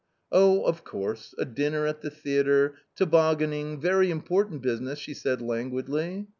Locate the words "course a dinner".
0.83-1.85